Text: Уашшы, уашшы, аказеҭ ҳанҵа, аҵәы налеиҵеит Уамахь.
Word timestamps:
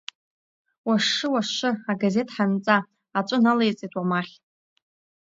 Уашшы, 0.87 1.25
уашшы, 1.33 1.69
аказеҭ 1.91 2.29
ҳанҵа, 2.35 2.77
аҵәы 3.17 3.37
налеиҵеит 3.43 3.93
Уамахь. 3.95 4.33